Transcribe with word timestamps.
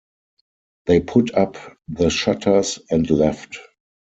They 0.87 0.99
put 0.99 1.31
up 1.35 1.57
the 1.87 2.09
shutters, 2.09 2.79
and 2.89 3.07
left. 3.11 3.59